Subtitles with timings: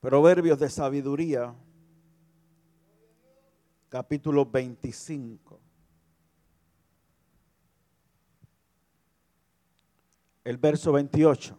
[0.00, 1.54] Proverbios de sabiduría,
[3.90, 5.60] capítulo 25.
[10.42, 11.58] El verso 28.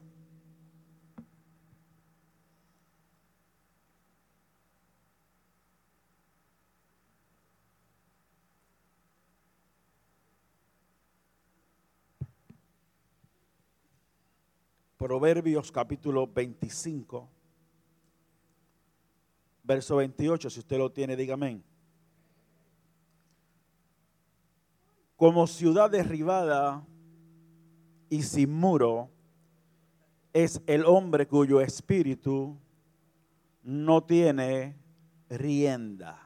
[14.97, 17.40] Proverbios capítulo 25
[19.63, 21.61] verso 28, si usted lo tiene, dígame.
[25.15, 26.85] Como ciudad derribada
[28.09, 29.09] y sin muro
[30.33, 32.57] es el hombre cuyo espíritu
[33.63, 34.75] no tiene
[35.29, 36.19] rienda.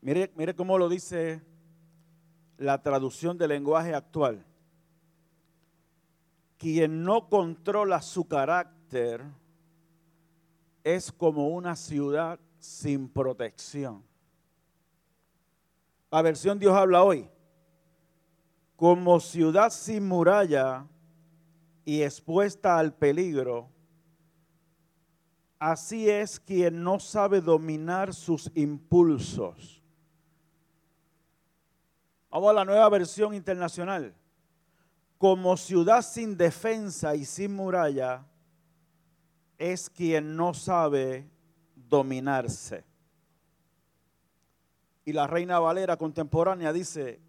[0.00, 1.42] Mire, mire cómo lo dice
[2.56, 4.44] la traducción del lenguaje actual.
[6.56, 9.24] Quien no controla su carácter,
[10.84, 14.04] es como una ciudad sin protección.
[16.10, 17.28] La versión Dios habla hoy.
[18.76, 20.86] Como ciudad sin muralla
[21.84, 23.68] y expuesta al peligro,
[25.58, 29.82] así es quien no sabe dominar sus impulsos.
[32.30, 34.14] Vamos a la nueva versión internacional.
[35.18, 38.24] Como ciudad sin defensa y sin muralla,
[39.60, 41.28] es quien no sabe
[41.74, 42.82] dominarse.
[45.04, 47.20] Y la Reina Valera contemporánea dice,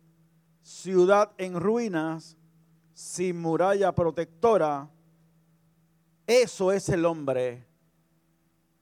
[0.61, 2.37] ciudad en ruinas,
[2.93, 4.89] sin muralla protectora,
[6.25, 7.67] eso es el hombre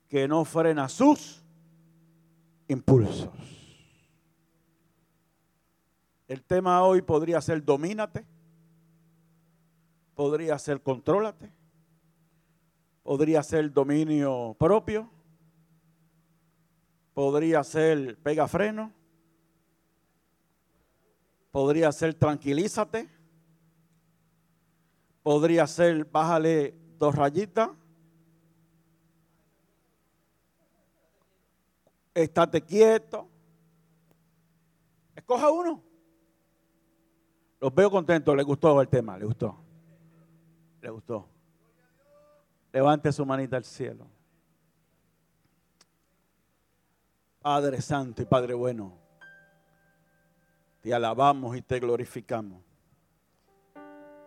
[0.08, 1.44] que no frena sus
[2.68, 3.30] impulsos.
[6.28, 8.24] El tema hoy podría ser domínate,
[10.14, 11.59] podría ser contrólate,
[13.04, 15.10] podría ser dominio propio,
[17.14, 18.94] podría ser pega freno,
[21.52, 23.10] podría ser tranquilízate,
[25.24, 27.70] podría ser bájale dos rayitas,
[32.14, 33.28] estate quieto,
[35.16, 35.84] escoja uno.
[37.62, 39.58] Los veo contentos, les gustó el tema, les gustó,
[40.82, 41.39] les gustó.
[42.72, 44.06] Levante su manita al cielo.
[47.42, 48.94] Padre Santo y Padre Bueno,
[50.82, 52.62] te alabamos y te glorificamos.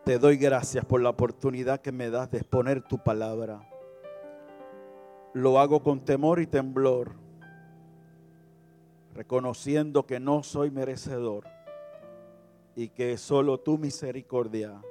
[0.04, 3.69] Te doy gracias por la oportunidad que me das de exponer tu palabra.
[5.34, 7.12] Lo hago con temor y temblor,
[9.14, 11.44] reconociendo que no soy merecedor
[12.75, 14.82] y que solo tu misericordia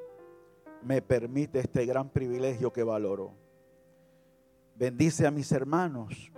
[0.84, 3.41] me permite este gran privilegio que valoro.
[4.76, 6.32] Bendice a mis hermanos,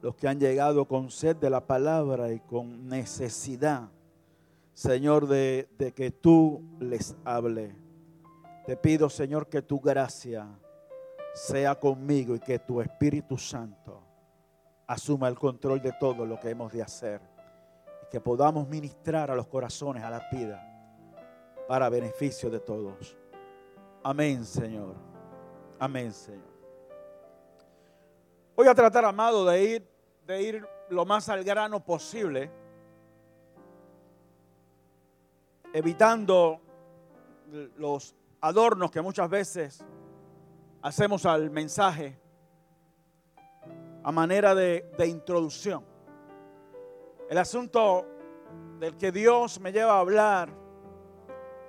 [0.00, 3.88] los que han llegado con sed de la palabra y con necesidad,
[4.74, 7.76] Señor, de, que tú les hable.
[8.66, 10.46] Te pido, Señor, que tu gracia
[11.34, 14.02] sea conmigo y que tu Espíritu Santo
[14.86, 17.20] asuma el control de todo lo que hemos de hacer
[18.02, 20.68] y que podamos ministrar a los corazones, a la vida,
[21.66, 23.16] para beneficio de todos.
[24.02, 24.94] Amén, Señor.
[25.78, 26.51] Amén, Señor.
[28.54, 29.88] Voy a tratar, amado, de ir,
[30.26, 32.50] de ir lo más al grano posible,
[35.72, 36.60] evitando
[37.76, 39.82] los adornos que muchas veces
[40.82, 42.18] hacemos al mensaje
[44.02, 45.82] a manera de, de introducción.
[47.30, 48.06] El asunto
[48.78, 50.50] del que Dios me lleva a hablar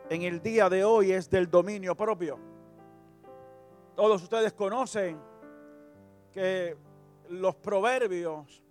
[0.10, 2.38] en el día de hoy es del dominio propio.
[3.96, 5.33] Todos ustedes conocen
[6.34, 6.76] que
[7.30, 8.62] los proverbios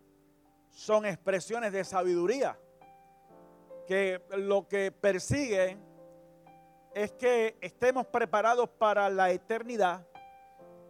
[0.71, 2.59] son expresiones de sabiduría,
[3.87, 5.79] que lo que persigue
[6.95, 10.07] es que estemos preparados para la eternidad,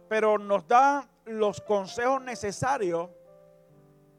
[0.09, 3.09] pero nos da los consejos necesarios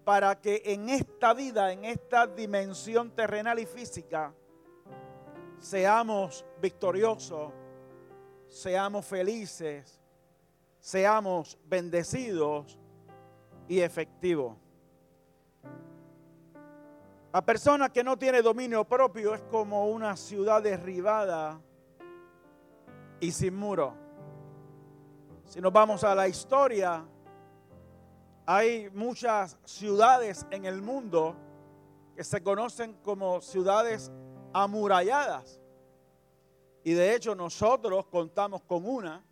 [0.05, 4.35] para que en esta vida, en esta dimensión terrenal y física,
[5.59, 7.53] seamos victoriosos,
[8.49, 10.00] seamos felices,
[10.85, 12.79] seamos bendecidos
[13.67, 14.55] y efectivos.
[17.33, 21.59] La persona que no tiene dominio propio es como una ciudad derribada
[23.19, 23.95] y sin muro.
[25.47, 27.03] Si nos vamos a la historia,
[28.45, 31.35] hay muchas ciudades en el mundo
[32.15, 34.13] que se conocen como ciudades
[34.53, 35.59] amuralladas.
[36.85, 39.25] Y de hecho nosotros contamos con una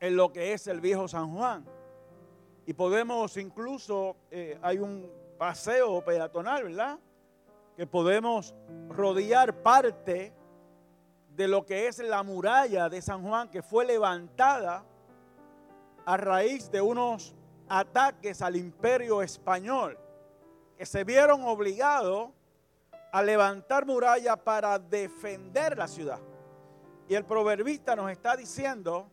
[0.00, 1.64] en lo que es el viejo San Juan.
[2.66, 6.98] Y podemos incluso, eh, hay un paseo peatonal, ¿verdad?
[7.76, 8.54] Que podemos
[8.88, 10.32] rodear parte
[11.36, 14.84] de lo que es la muralla de San Juan que fue levantada
[16.04, 17.34] a raíz de unos
[17.68, 19.98] ataques al imperio español,
[20.76, 22.30] que se vieron obligados
[23.12, 26.20] a levantar muralla para defender la ciudad.
[27.08, 29.10] Y el proverbista nos está diciendo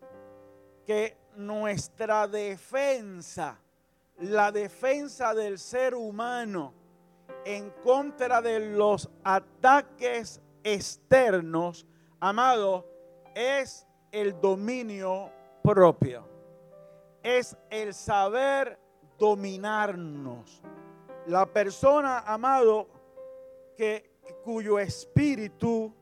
[0.88, 3.60] que nuestra defensa,
[4.20, 6.74] la defensa del ser humano
[7.44, 11.86] en contra de los ataques externos,
[12.22, 12.88] amado,
[13.36, 15.30] es el dominio
[15.62, 16.26] propio.
[17.22, 18.80] Es el saber
[19.20, 20.64] dominarnos.
[21.26, 22.88] La persona, amado,
[23.76, 25.94] que, cuyo espíritu,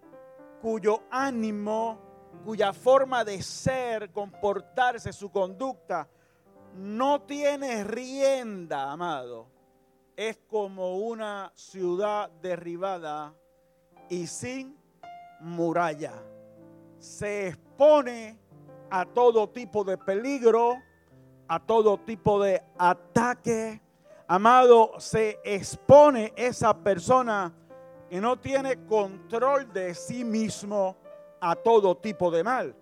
[0.61, 2.04] cuyo ánimo,
[2.43, 6.07] cuya forma de ser, comportarse, su conducta,
[6.75, 9.47] no tiene rienda, amado,
[10.15, 13.33] es como una ciudad derribada
[14.09, 14.77] y sin
[15.39, 16.13] muralla.
[16.99, 18.37] Se expone
[18.89, 20.81] a todo tipo de peligro,
[21.47, 23.81] a todo tipo de ataque.
[24.27, 27.53] Amado, se expone esa persona
[28.09, 30.95] que no tiene control de sí mismo
[31.45, 32.75] a todo tipo de mal.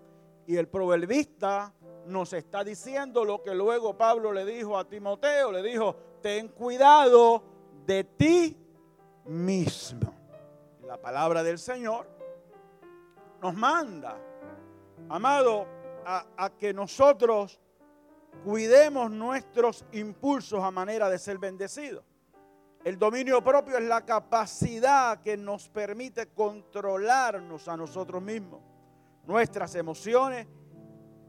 [0.48, 1.74] Y el proverbista
[2.06, 7.44] nos está diciendo lo que luego Pablo le dijo a Timoteo, le dijo, ten cuidado
[7.86, 8.58] de ti
[9.26, 10.14] mismo.
[10.86, 12.08] La palabra del Señor
[13.42, 14.18] nos manda,
[15.10, 15.68] amado,
[16.06, 17.60] a, a que nosotros
[18.46, 22.06] cuidemos nuestros impulsos a manera de ser bendecidos.
[22.84, 28.60] El dominio propio es la capacidad que nos permite controlarnos a nosotros mismos,
[29.26, 30.48] nuestras emociones,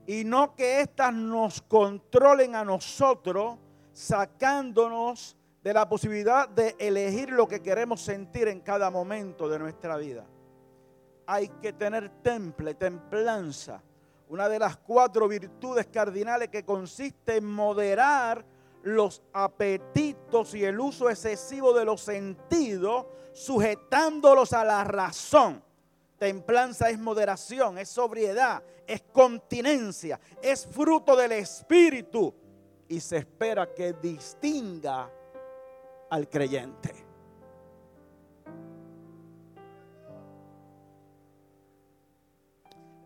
[0.04, 3.56] y no que éstas nos controlen a nosotros,
[3.92, 9.96] sacándonos de la posibilidad de elegir lo que queremos sentir en cada momento de nuestra
[9.96, 10.26] vida.
[11.24, 13.80] Hay que tener temple, templanza,
[14.28, 18.44] una de las cuatro virtudes cardinales que consiste en moderar
[18.84, 25.62] los apetitos y el uso excesivo de los sentidos, sujetándolos a la razón.
[26.18, 32.34] Templanza es moderación, es sobriedad, es continencia, es fruto del Espíritu
[32.86, 35.10] y se espera que distinga
[36.10, 36.94] al creyente.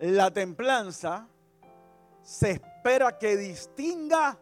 [0.00, 1.28] La templanza
[2.22, 4.38] se espera que distinga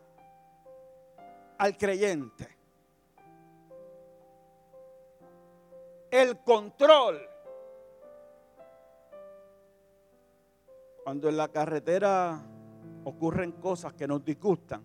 [1.59, 2.49] al creyente.
[6.11, 7.21] El control.
[11.05, 12.43] Cuando en la carretera
[13.05, 14.85] ocurren cosas que nos disgustan.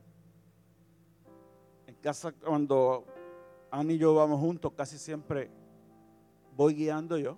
[1.88, 3.06] En casa, cuando
[3.72, 5.50] Ana y yo vamos juntos, casi siempre
[6.56, 7.38] voy guiando yo.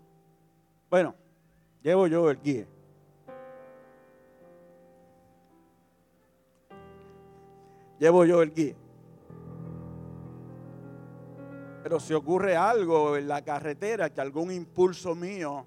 [0.90, 1.16] Bueno,
[1.82, 2.68] llevo yo el guía.
[8.00, 8.76] Llevo yo el guía.
[11.84, 15.66] Pero si ocurre algo en la carretera, que algún impulso mío,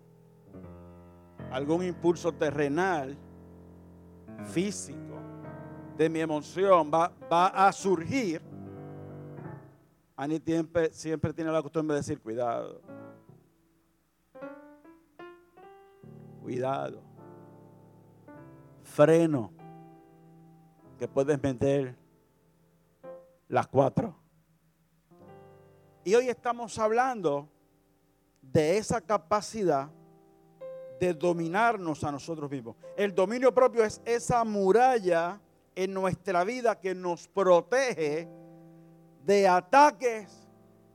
[1.53, 3.19] algún impulso terrenal,
[4.47, 5.21] físico,
[5.95, 8.41] de mi emoción va, a surgir,
[10.17, 12.81] Ani siempre, siempre tiene la costumbre de decir, cuidado,
[16.41, 17.03] cuidado,
[18.83, 19.53] freno,
[20.99, 21.95] que puedes meter
[23.49, 24.26] las cuatro.
[26.07, 27.49] Y hoy estamos hablando
[28.41, 29.89] de esa capacidad
[31.01, 32.77] de dominarnos a nosotros mismos.
[32.97, 35.41] El dominio propio es esa muralla
[35.75, 38.29] en nuestra vida que nos protege
[39.25, 40.47] de ataques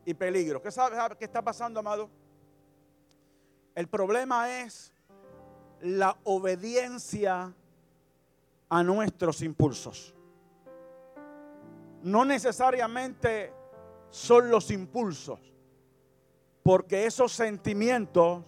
[0.05, 0.61] y peligros.
[0.61, 2.09] ¿Qué sabe qué está pasando, amado?
[3.75, 4.93] El problema es
[5.81, 7.53] la obediencia
[8.69, 10.15] a nuestros impulsos.
[12.01, 13.59] No necesariamente
[14.11, 15.39] son los impulsos,
[16.63, 18.43] porque esos sentimientos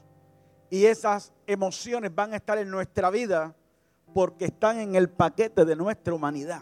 [0.70, 3.56] y esas emociones van a estar en nuestra vida
[4.14, 6.62] porque están en el paquete de nuestra humanidad.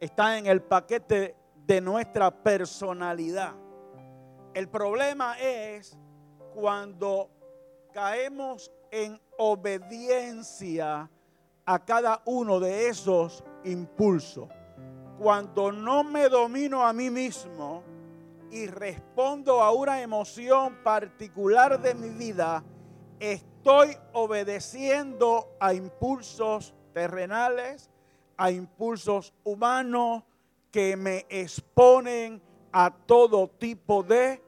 [0.00, 1.34] Están en el paquete
[1.66, 3.54] de nuestra personalidad.
[4.52, 5.96] El problema es
[6.52, 7.30] cuando
[7.92, 11.10] caemos en obediencia
[11.64, 14.48] a cada uno de esos impulsos
[15.18, 17.82] cuando no me domino a mí mismo
[18.50, 22.62] y respondo a una emoción particular de mi vida,
[23.18, 27.90] estoy obedeciendo a impulsos terrenales,
[28.36, 30.22] a impulsos humanos
[30.70, 32.40] que me exponen
[32.72, 34.42] a todo tipo de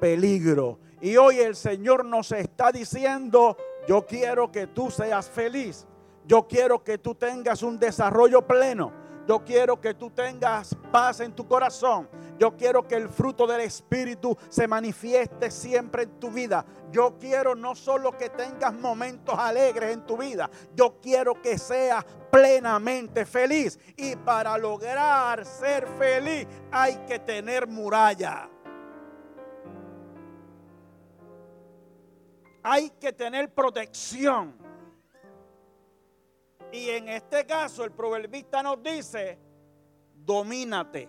[0.00, 0.78] peligro.
[1.00, 3.56] Y hoy el Señor nos está diciendo,
[3.88, 5.86] yo quiero que tú seas feliz.
[6.24, 9.01] Yo quiero que tú tengas un desarrollo pleno.
[9.26, 12.08] Yo quiero que tú tengas paz en tu corazón.
[12.38, 16.64] Yo quiero que el fruto del Espíritu se manifieste siempre en tu vida.
[16.90, 22.04] Yo quiero no solo que tengas momentos alegres en tu vida, yo quiero que seas
[22.30, 23.78] plenamente feliz.
[23.96, 28.48] Y para lograr ser feliz hay que tener muralla.
[32.64, 34.61] Hay que tener protección.
[36.72, 39.38] Y en este caso el proverbista nos dice,
[40.14, 41.06] domínate,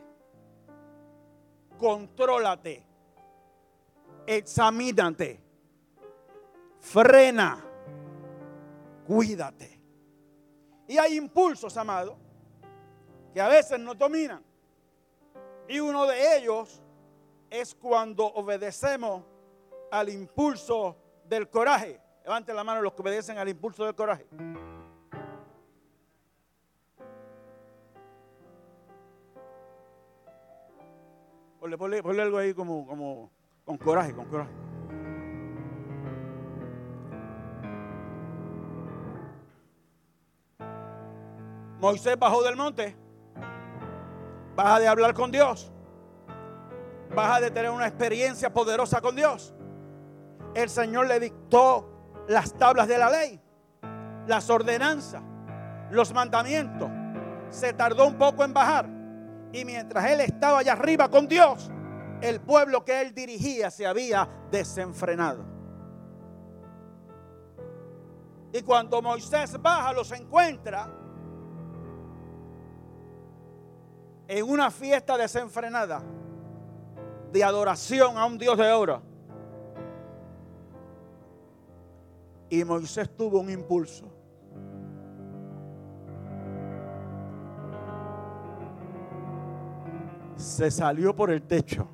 [1.78, 2.86] contrólate,
[4.28, 5.40] examínate,
[6.82, 7.64] frena,
[9.08, 9.80] cuídate.
[10.86, 12.18] Y hay impulsos, amado,
[13.34, 14.44] que a veces nos dominan.
[15.70, 16.82] Y uno de ellos
[17.50, 19.24] es cuando obedecemos
[19.92, 22.02] al impulso del coraje.
[22.26, 24.28] Levanten la mano los que obedecen al impulso del coraje.
[31.64, 33.32] Ponle, algo ahí como, como
[33.64, 34.52] con coraje, con coraje.
[41.80, 42.98] Moisés bajó del monte.
[44.58, 45.72] Baja de hablar con Dios.
[47.16, 49.56] Baja de tener una experiencia poderosa con Dios.
[50.56, 51.90] El Señor le dictó
[52.28, 53.40] las tablas de la ley,
[54.28, 55.24] las ordenanzas,
[55.92, 56.90] los mandamientos.
[57.50, 59.03] Se tardó un poco en bajar
[59.54, 61.72] y mientras él estaba allá arriba con Dios,
[62.22, 65.46] el pueblo que él dirigía se había desenfrenado.
[68.52, 70.92] Y cuando Moisés baja, los encuentra
[74.28, 76.02] en una fiesta desenfrenada
[77.32, 79.02] de adoración a un Dios de oro.
[82.50, 84.13] Y Moisés tuvo un impulso.
[90.44, 91.88] Se salió por el techo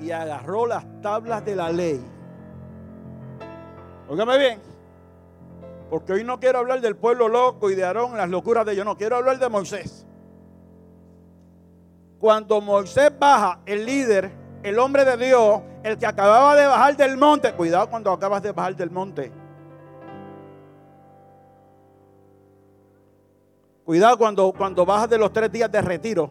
[0.00, 2.04] y agarró las tablas de la ley.
[4.08, 4.60] Óigame bien,
[5.88, 8.84] porque hoy no quiero hablar del pueblo loco y de Aarón, las locuras de ellos,
[8.84, 10.04] no, quiero hablar de Moisés.
[12.18, 14.32] Cuando Moisés baja, el líder,
[14.64, 18.52] el hombre de Dios, el que acababa de bajar del monte, cuidado cuando acabas de
[18.52, 19.39] bajar del monte
[23.90, 26.30] Cuidado cuando, cuando bajas de los tres días de retiro.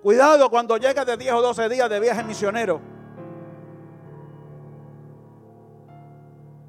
[0.00, 2.80] Cuidado cuando llegas de 10 o 12 días de viaje misionero.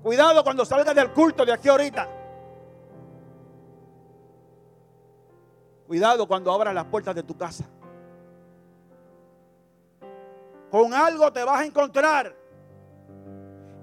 [0.01, 2.09] Cuidado cuando salgas del culto de aquí ahorita.
[5.86, 7.65] Cuidado cuando abras las puertas de tu casa.
[10.71, 12.36] Con algo te vas a encontrar.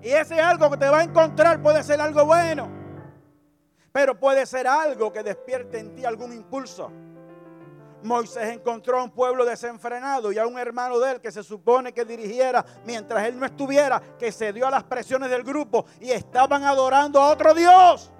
[0.02, 2.73] Y ese algo que te va a encontrar puede ser algo bueno.
[3.94, 6.90] Pero puede ser algo que despierte en ti algún impulso.
[8.02, 11.92] Moisés encontró a un pueblo desenfrenado y a un hermano de él que se supone
[11.92, 16.10] que dirigiera mientras él no estuviera, que se dio a las presiones del grupo y
[16.10, 18.10] estaban adorando a otro Dios.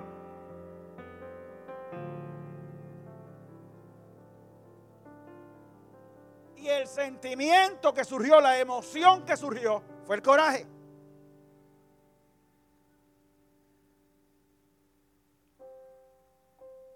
[6.55, 10.69] Y el sentimiento que surgió, la emoción que surgió, fue el coraje.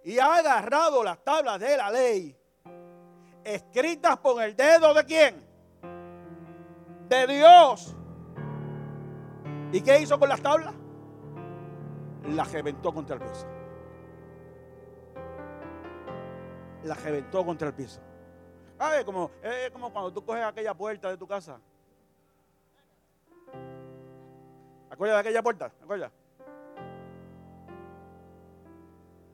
[0.08, 2.34] Y ha agarrado las tablas de la ley,
[3.44, 5.46] escritas por el dedo de quién?
[7.10, 7.94] De Dios.
[9.70, 10.74] ¿Y qué hizo con las tablas?
[12.28, 13.46] Las reventó contra el piso.
[16.84, 18.00] Las reventó contra el piso.
[18.78, 19.04] ¿Sabes?
[19.04, 21.60] Como, es como cuando tú coges aquella puerta de tu casa.
[24.88, 25.70] ¿Acuerdas de aquella puerta?
[25.82, 26.10] ¿Acuerdas?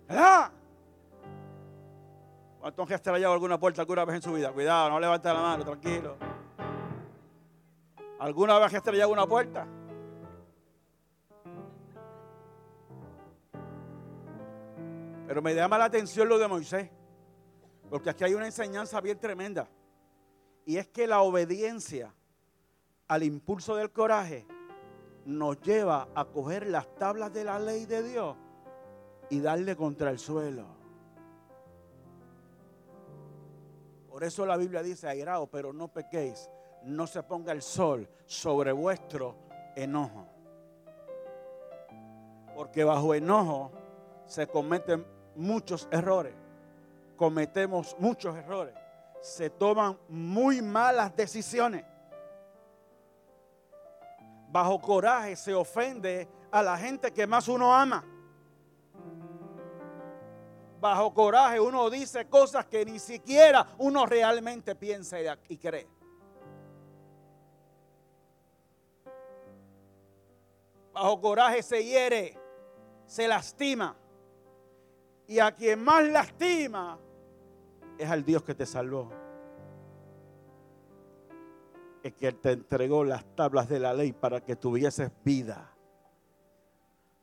[0.08, 0.50] ¿Verdad?
[2.64, 4.50] ¿Cuántos han estrellado alguna puerta alguna vez en su vida?
[4.50, 6.16] Cuidado, no levante la mano, tranquilo.
[8.18, 9.66] ¿Alguna vez has estrellado una puerta?
[15.26, 16.90] Pero me llama la atención lo de Moisés,
[17.90, 19.68] porque aquí hay una enseñanza bien tremenda.
[20.64, 22.14] Y es que la obediencia
[23.08, 24.46] al impulso del coraje
[25.26, 28.34] nos lleva a coger las tablas de la ley de Dios
[29.28, 30.83] y darle contra el suelo.
[34.14, 36.48] Por eso la Biblia dice, airao, pero no pequéis,
[36.84, 39.34] no se ponga el sol sobre vuestro
[39.74, 40.28] enojo.
[42.54, 43.72] Porque bajo enojo
[44.24, 45.04] se cometen
[45.34, 46.32] muchos errores.
[47.16, 48.74] Cometemos muchos errores.
[49.20, 51.84] Se toman muy malas decisiones.
[54.48, 58.04] Bajo coraje se ofende a la gente que más uno ama.
[60.84, 65.16] Bajo coraje uno dice cosas que ni siquiera uno realmente piensa
[65.48, 65.88] y cree.
[70.92, 72.38] Bajo coraje se hiere,
[73.06, 73.96] se lastima.
[75.26, 76.98] Y a quien más lastima
[77.96, 79.10] es al Dios que te salvó.
[82.02, 85.66] Es que te entregó las tablas de la ley para que tuvieses vida,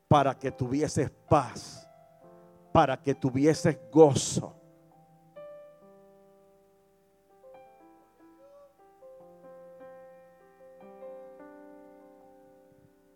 [0.07, 1.80] para que tuvieses paz,
[2.71, 4.55] para que tuvieses gozo.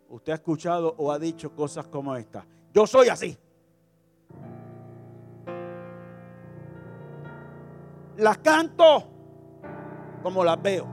[0.09, 2.45] Usted ha escuchado o ha dicho cosas como esta.
[2.73, 3.37] Yo soy así.
[8.17, 9.11] las canto
[10.23, 10.87] como las veo.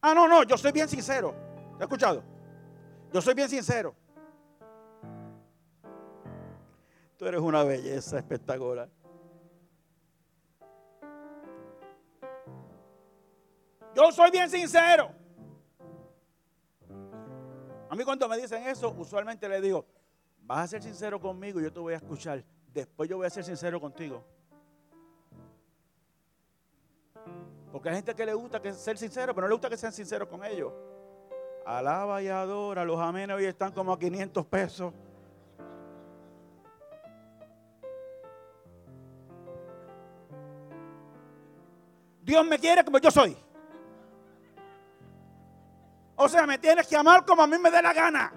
[0.00, 1.34] Ah, no, no, yo soy bien sincero.
[1.76, 2.22] ¿Te escuchado?
[3.12, 3.94] Yo soy bien sincero.
[7.18, 8.88] Tú eres una belleza espectacular.
[13.92, 15.10] Yo soy bien sincero.
[17.90, 19.84] A mí cuando me dicen eso, usualmente le digo,
[20.42, 22.44] vas a ser sincero conmigo y yo te voy a escuchar.
[22.72, 24.24] Después yo voy a ser sincero contigo.
[27.72, 30.28] Porque hay gente que le gusta ser sincero, pero no le gusta que sean sinceros
[30.28, 30.72] con ellos.
[31.66, 34.94] Alaba y adora, los amenes hoy están como a 500 pesos.
[42.28, 43.34] Dios me quiere como yo soy.
[46.14, 48.30] O sea, me tienes que amar como a mí me dé la gana.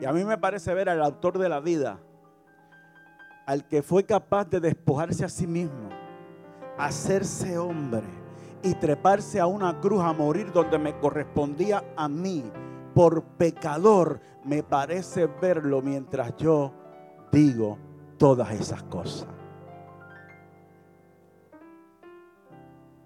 [0.00, 2.00] Y a mí me parece ver al autor de la vida,
[3.44, 5.90] al que fue capaz de despojarse a sí mismo,
[6.78, 8.06] hacerse hombre
[8.62, 12.50] y treparse a una cruz a morir donde me correspondía a mí
[12.94, 16.72] por pecador, me parece verlo mientras yo
[17.30, 17.89] digo
[18.20, 19.26] todas esas cosas.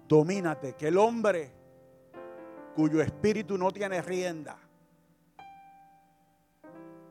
[0.09, 1.53] Domínate, que el hombre
[2.75, 4.57] cuyo espíritu no tiene rienda,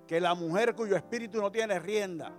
[0.07, 2.31] que la mujer cuyo espíritu no tiene rienda,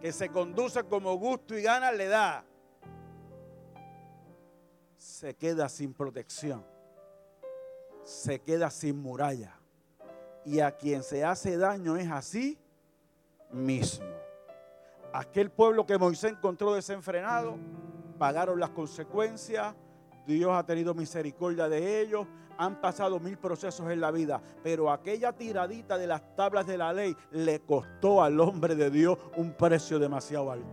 [0.00, 2.46] que se conduce como gusto y gana le da,
[4.96, 6.64] se queda sin protección,
[8.04, 9.54] se queda sin muralla.
[10.46, 12.58] Y a quien se hace daño es así
[13.52, 14.06] mismo.
[15.12, 17.56] Aquel pueblo que Moisés encontró desenfrenado,
[18.18, 19.74] pagaron las consecuencias,
[20.26, 22.26] Dios ha tenido misericordia de ellos,
[22.58, 26.92] han pasado mil procesos en la vida, pero aquella tiradita de las tablas de la
[26.92, 30.66] ley le costó al hombre de Dios un precio demasiado alto.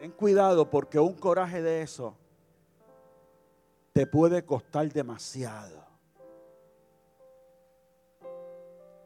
[0.00, 2.14] Ten cuidado porque un coraje de eso
[3.92, 5.83] te puede costar demasiado.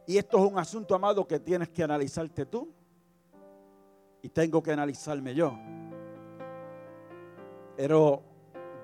[0.08, 2.66] Y esto es un asunto, amado, que tienes que analizarte tú.
[4.22, 5.52] Y tengo que analizarme yo.
[7.76, 8.22] Pero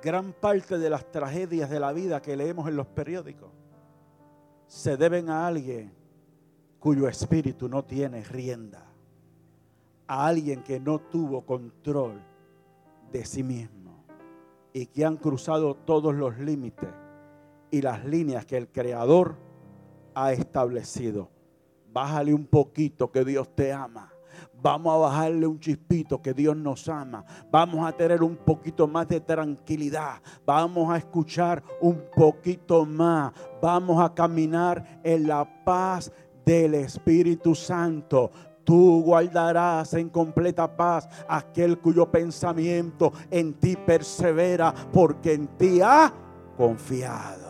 [0.03, 3.51] gran parte de las tragedias de la vida que leemos en los periódicos
[4.67, 5.95] se deben a alguien
[6.79, 8.85] cuyo espíritu no tiene rienda,
[10.07, 12.21] a alguien que no tuvo control
[13.11, 14.05] de sí mismo
[14.75, 16.91] y que han cruzado todos los límites
[17.71, 19.54] y las líneas que el Creador
[20.15, 21.31] ha establecido.
[21.93, 24.11] Bájale un poquito que Dios te ama.
[24.61, 27.25] Vamos a bajarle un chispito que Dios nos ama.
[27.51, 30.23] Vamos a tener un poquito más de tranquilidad.
[30.47, 33.33] Vamos a escuchar un poquito más.
[33.61, 36.11] Vamos a caminar en la paz
[36.45, 38.31] del Espíritu Santo.
[38.65, 46.13] Tú guardarás en completa paz aquel cuyo pensamiento en ti persevera porque en ti ha
[46.57, 47.44] confiado.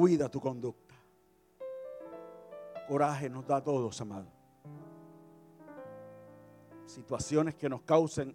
[0.00, 0.94] Cuida tu conducta.
[2.88, 4.28] Coraje nos da a todos, amado.
[6.86, 8.34] Situaciones que nos causen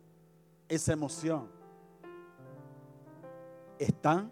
[0.69, 1.49] esa emoción
[3.80, 4.32] están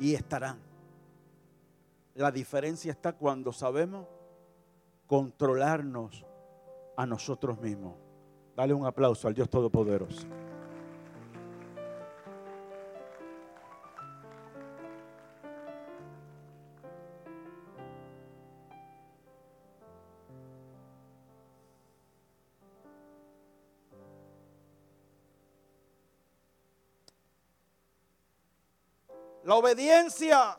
[0.00, 0.58] y estarán.
[2.16, 4.08] La diferencia está cuando sabemos
[5.06, 6.26] controlarnos
[6.96, 7.94] a nosotros mismos.
[8.56, 10.26] Dale un aplauso al Dios Todopoderoso.
[29.54, 30.58] La obediencia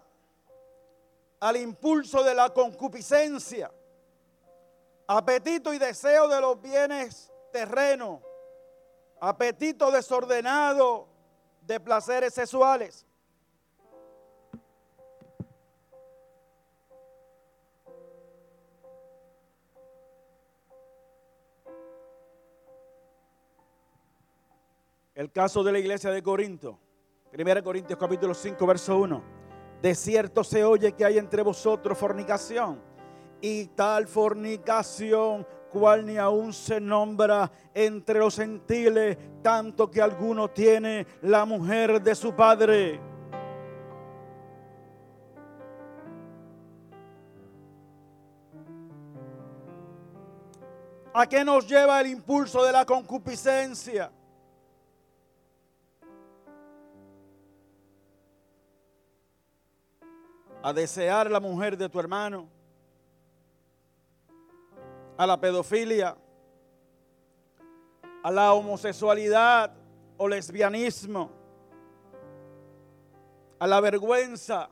[1.41, 3.69] al impulso de la concupiscencia,
[5.05, 8.21] apetito y deseo de los bienes terrenos,
[9.19, 11.09] apetito desordenado
[11.63, 13.05] de placeres sexuales.
[25.13, 26.79] El caso de la iglesia de Corinto.
[27.37, 29.21] 1 Corintios capítulo 5, verso 1.
[29.81, 32.81] De cierto se oye que hay entre vosotros fornicación.
[33.41, 41.05] Y tal fornicación cual ni aún se nombra entre los gentiles, tanto que alguno tiene
[41.23, 43.01] la mujer de su padre.
[51.13, 54.09] ¿A qué nos lleva el impulso de la concupiscencia?
[60.65, 62.49] A desear la mujer de tu hermano,
[65.15, 66.17] a la pedofilia,
[68.23, 69.71] a la homosexualidad
[70.17, 71.29] o lesbianismo,
[73.59, 74.67] a la vergüenza,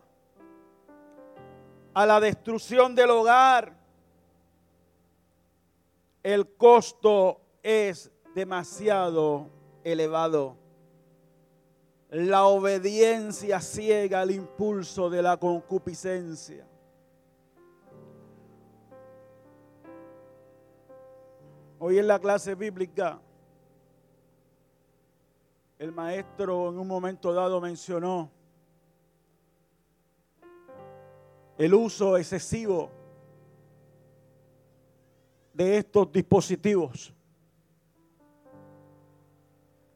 [1.94, 3.78] a la destrucción del hogar.
[6.24, 9.48] El costo es demasiado
[9.84, 10.58] elevado
[12.14, 16.68] la obediencia ciega al impulso de la concupiscencia.
[21.80, 23.20] Hoy en la clase bíblica,
[25.80, 28.30] el maestro en un momento dado mencionó
[31.58, 32.92] el uso excesivo
[35.52, 37.12] de estos dispositivos.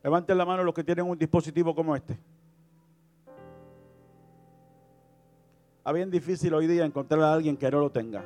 [0.08, 2.18] Levanten la mano los que tienen un dispositivo como este.
[5.86, 8.24] Es bien difícil hoy día encontrar a alguien que no lo tenga.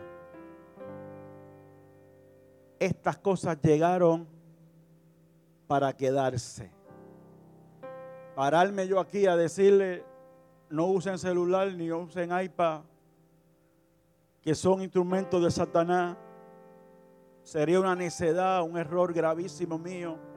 [2.78, 4.28] Estas cosas llegaron
[5.66, 6.70] para quedarse.
[8.36, 10.04] Pararme yo aquí a decirle,
[10.70, 12.82] no usen celular ni usen iPad,
[14.40, 16.16] que son instrumentos de Satanás,
[17.42, 20.30] sería una necedad, un error gravísimo mío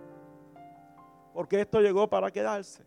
[1.35, 2.85] porque esto llegó para quedarse.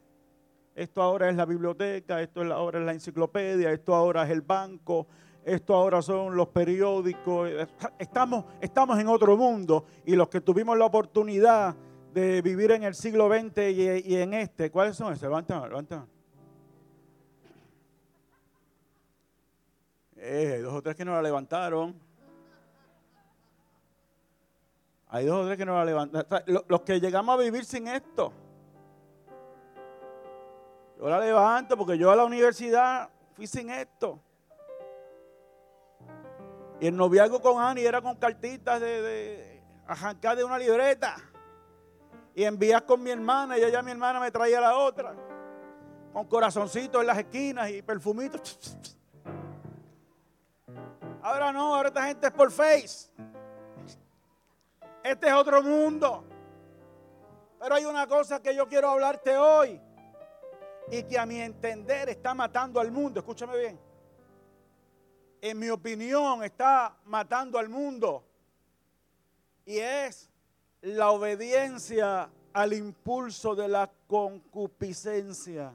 [0.73, 5.05] Esto ahora es la biblioteca, esto ahora es la enciclopedia, esto ahora es el banco,
[5.43, 7.49] esto ahora son los periódicos.
[7.99, 11.75] Estamos, estamos en otro mundo y los que tuvimos la oportunidad
[12.13, 13.57] de vivir en el siglo XX
[14.05, 15.23] y, en este, ¿cuáles son esos?
[15.23, 16.03] Levanten, levanten.
[20.15, 22.06] Eh, dos o tres que no la levantaron.
[25.09, 26.25] Hay dos o tres que no la levantan.
[26.67, 28.33] Los que llegamos a vivir sin esto.
[30.99, 34.19] Yo la levanto porque yo a la universidad fui sin esto.
[36.79, 39.63] Y el noviazgo con Ani era con cartitas de, de
[40.35, 41.15] de una libreta.
[42.35, 45.15] Y envías con mi hermana y ella mi hermana me traía la otra.
[46.11, 48.77] Con corazoncitos en las esquinas y perfumitos.
[51.21, 53.09] Ahora no, ahora esta gente es por face.
[55.07, 56.21] Este es otro mundo.
[57.61, 59.79] Pero hay una cosa que yo quiero hablarte hoy
[60.91, 63.21] y que a mi entender está matando al mundo.
[63.21, 63.79] Escúchame bien.
[65.39, 68.21] En mi opinión está matando al mundo.
[69.65, 70.29] Y es
[70.81, 75.71] la obediencia al impulso de la concupiscencia,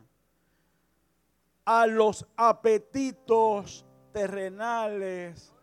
[1.65, 5.55] a los apetitos terrenales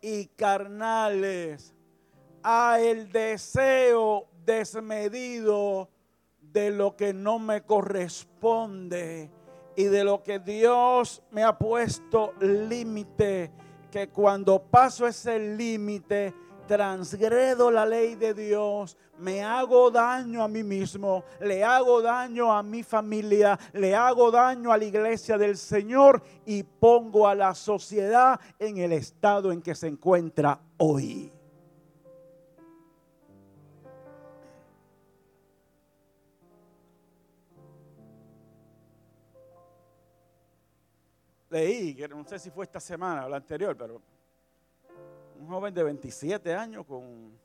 [0.00, 1.74] y carnales
[2.42, 5.88] a el deseo desmedido
[6.40, 9.30] de lo que no me corresponde
[9.76, 13.50] y de lo que Dios me ha puesto límite,
[13.90, 16.34] que cuando paso ese límite,
[16.66, 22.62] transgredo la ley de Dios, me hago daño a mí mismo, le hago daño a
[22.62, 28.40] mi familia, le hago daño a la iglesia del Señor y pongo a la sociedad
[28.58, 31.30] en el estado en que se encuentra hoy.
[41.52, 44.00] Leí, que no sé si fue esta semana o la anterior, pero
[45.38, 47.38] un joven de 27 años con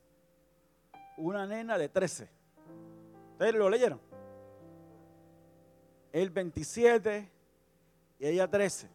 [1.18, 2.30] una nena de 13.
[3.34, 4.00] ¿Ustedes lo leyeron?
[6.14, 7.30] Él 27
[8.20, 8.90] y ella 13.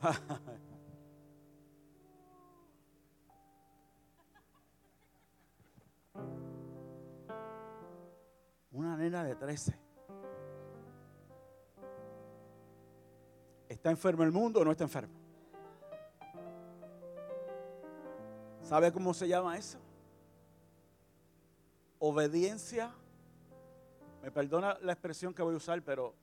[8.72, 9.83] Una nena de 13.
[13.84, 15.12] ¿Está enfermo el mundo o no está enfermo?
[18.62, 19.78] ¿Sabe cómo se llama eso?
[21.98, 22.94] Obediencia.
[24.22, 26.14] Me perdona la expresión que voy a usar, pero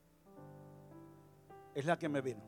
[1.72, 2.42] es la que me vino.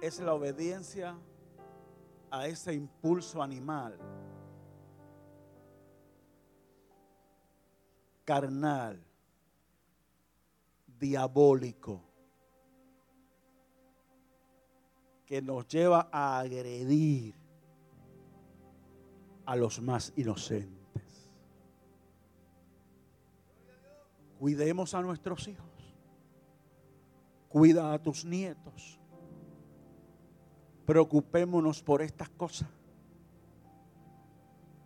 [0.00, 1.16] Es la obediencia
[2.32, 3.96] a ese impulso animal
[8.24, 9.00] carnal,
[10.98, 12.07] diabólico,
[15.28, 17.34] que nos lleva a agredir
[19.44, 21.30] a los más inocentes.
[24.38, 25.66] Cuidemos a nuestros hijos.
[27.50, 28.98] Cuida a tus nietos.
[30.86, 32.70] Preocupémonos por estas cosas.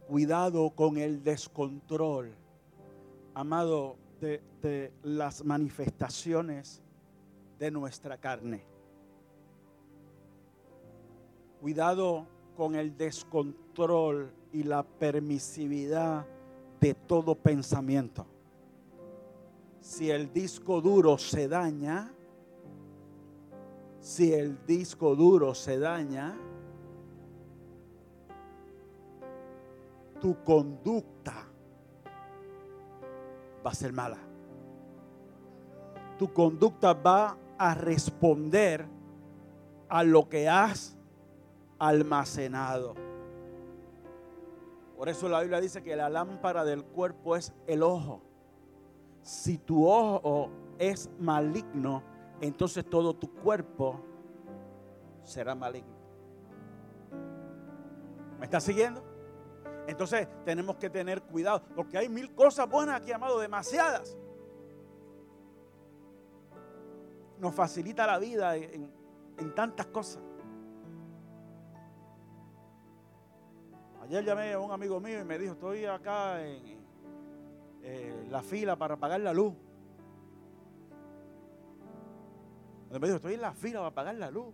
[0.09, 2.35] Cuidado con el descontrol
[3.33, 6.83] amado, de, las manifestaciones
[7.61, 8.72] de nuestra carne.
[11.63, 16.27] Cuidado con el descontrol y la permisividad
[16.81, 18.27] de todo pensamiento.
[19.81, 22.13] Si el disco duro se daña,
[24.01, 26.37] si el disco duro se daña,
[30.21, 31.47] tu conducta
[33.65, 34.19] va a ser mala.
[36.19, 38.85] Tu conducta va a responder
[39.89, 40.99] a lo que has
[41.83, 42.95] almacenado.
[44.97, 48.23] Por eso la Biblia dice que la lámpara del cuerpo es el ojo.
[49.23, 52.05] Si tu ojo es maligno,
[52.41, 54.01] entonces todo tu cuerpo
[55.25, 55.93] será maligno.
[58.39, 59.03] ¿Me estás siguiendo?
[59.89, 64.17] Entonces tenemos que tener cuidado, porque hay mil cosas buenas aquí, amado, demasiadas.
[67.41, 68.89] Nos facilita la vida en,
[69.57, 70.23] tantas cosas.
[74.13, 78.95] Ayer llamé a un amigo mío y me dijo, estoy acá en la fila para
[78.95, 79.55] pagar la luz.
[82.91, 84.53] Me dijo, estoy en la fila para pagar la luz.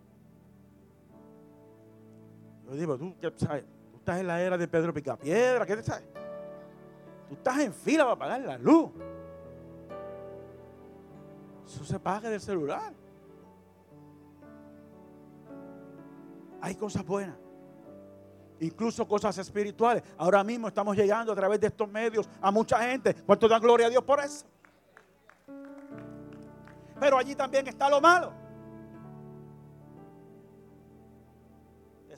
[2.66, 3.64] Yo digo, ¿tú qué sabes?
[3.96, 5.66] estás en la era de Pedro Picapiedra.
[5.66, 6.06] ¿Qué te sabes?
[7.28, 8.92] Tú estás en fila para pagar la luz.
[11.66, 12.92] Eso se paga del celular.
[16.60, 17.47] Hay cosas buenas.
[18.60, 20.02] Incluso cosas espirituales.
[20.16, 23.14] Ahora mismo estamos llegando a través de estos medios a mucha gente.
[23.14, 24.44] ¿Cuánto dan gloria a Dios por eso?
[26.98, 28.48] Pero allí también está lo malo.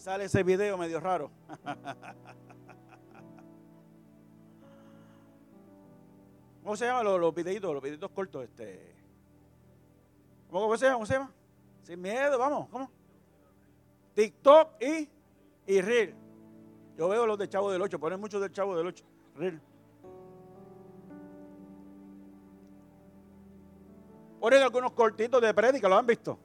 [0.00, 1.30] sale ese video medio raro.
[6.62, 8.44] ¿Cómo se llaman los, videitos, los videitos cortos?
[8.44, 8.96] Este?
[10.50, 10.94] ¿Cómo, se llama?
[10.94, 11.30] ¿Cómo se llama?
[11.82, 12.90] Sin miedo, vamos, ¿cómo?
[14.14, 15.08] TikTok y,
[15.66, 16.19] y Reel.
[16.96, 19.04] Yo veo los de Chavo del 8, ponen muchos del Chavo del 8.
[19.36, 19.60] Reel.
[24.40, 26.38] Ponen algunos cortitos de prédica, ¿lo han visto?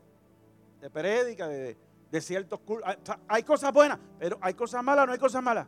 [0.82, 1.78] De prédica, de,
[2.12, 2.96] de ciertos cultos.
[3.28, 5.68] Hay cosas buenas, pero hay cosas malas, no hay cosas malas.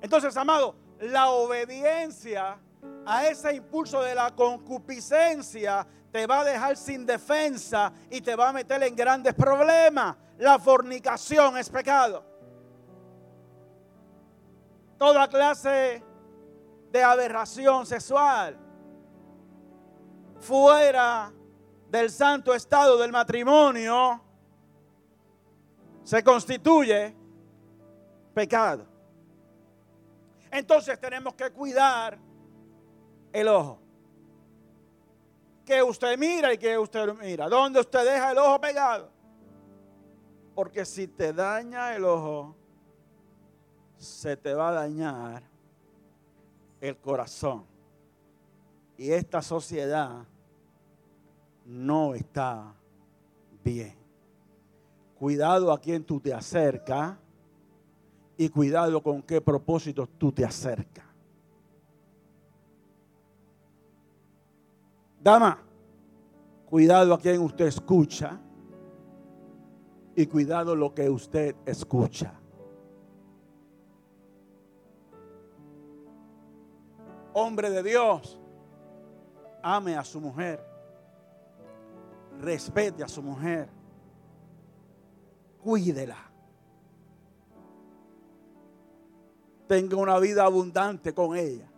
[0.00, 2.58] Entonces, amado, la obediencia
[3.04, 8.48] a ese impulso de la concupiscencia te va a dejar sin defensa y te va
[8.48, 10.16] a meter en grandes problemas.
[10.38, 12.24] La fornicación es pecado.
[15.00, 16.04] Toda clase
[16.92, 18.54] de aberración sexual
[20.38, 21.32] fuera
[21.88, 24.20] del santo estado del matrimonio
[26.04, 27.16] se constituye
[28.34, 28.84] pecado.
[30.50, 32.18] Entonces tenemos que cuidar
[33.32, 33.78] el ojo.
[35.64, 37.48] Que usted mira y que usted mira.
[37.48, 39.10] ¿Dónde usted deja el ojo pegado?
[40.54, 42.59] Porque si te daña el ojo,
[44.00, 45.42] se te va a dañar
[46.80, 47.64] el corazón.
[48.96, 50.24] Y esta sociedad
[51.66, 52.74] no está
[53.62, 53.94] bien.
[55.18, 57.18] Cuidado a quien tú te acercas
[58.38, 61.04] y cuidado con qué propósitos tú te acercas.
[65.22, 65.58] Dama,
[66.64, 68.40] cuidado a quien usted escucha
[70.16, 72.39] y cuidado lo que usted escucha.
[77.32, 78.38] Hombre de Dios,
[79.62, 80.64] ame a su mujer,
[82.40, 83.68] respete a su mujer,
[85.62, 86.16] cuídela.
[89.66, 91.70] Tenga una vida abundante con ella.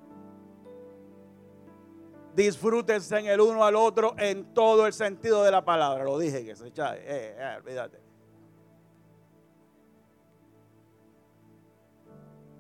[2.35, 6.05] Disfrútense en el uno al otro en todo el sentido de la palabra.
[6.05, 8.02] Lo dije que se echa, eh, eh, olvídate.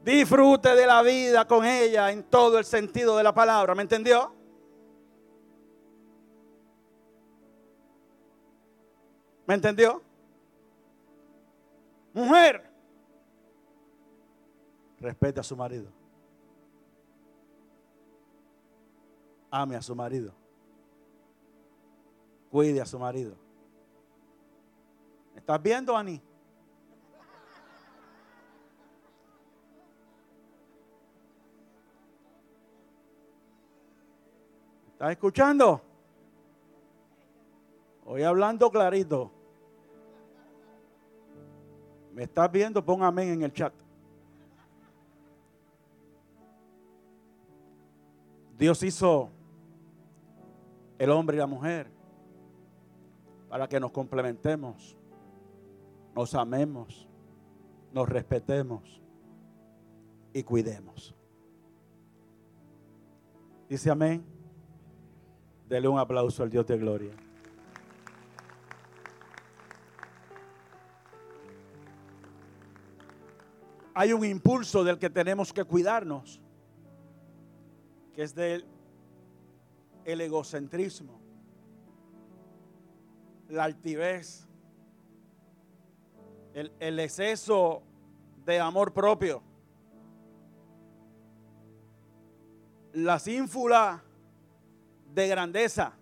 [0.04, 3.74] Disfrute de la vida con ella en todo el sentido de la palabra.
[3.74, 4.34] ¿Me entendió?
[9.46, 10.02] ¿Me entendió?
[12.12, 12.68] Mujer,
[14.98, 15.90] respete a su marido.
[19.50, 20.32] Ame a su marido.
[22.50, 23.34] Cuide a su marido.
[25.32, 26.20] ¿Me estás viendo, Ani?
[35.02, 35.80] ¿Estás escuchando?
[38.04, 39.32] Hoy hablando clarito.
[42.12, 42.84] ¿Me estás viendo?
[42.84, 43.72] Pon amén en el chat.
[48.56, 49.28] Dios hizo
[51.00, 51.90] el hombre y la mujer
[53.48, 54.96] para que nos complementemos,
[56.14, 57.08] nos amemos,
[57.92, 59.02] nos respetemos
[60.32, 61.12] y cuidemos.
[63.68, 64.41] Dice amén.
[65.72, 67.14] Dele un aplauso al Dios de gloria.
[73.94, 76.42] Hay un impulso del que tenemos que cuidarnos,
[78.12, 78.66] que es del
[80.04, 81.18] el egocentrismo,
[83.48, 84.46] la altivez,
[86.52, 87.82] el, exceso
[88.44, 89.42] de amor propio,
[92.92, 94.02] las ínfulas
[95.14, 95.92] de grandeza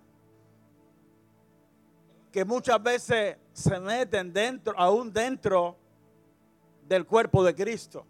[2.31, 5.77] que muchas veces se meten dentro, aún dentro
[6.87, 8.07] del cuerpo de Cristo.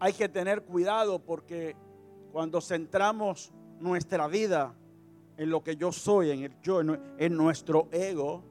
[0.00, 1.74] Hay que tener cuidado porque
[2.32, 4.72] cuando centramos nuestra vida
[5.36, 8.44] en lo que yo soy, en el yo, en nuestro ego,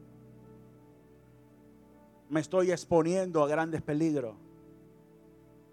[2.29, 4.35] me estoy exponiendo a grandes peligros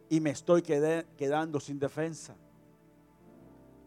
[0.09, 2.37] y me estoy quedando sin defensa.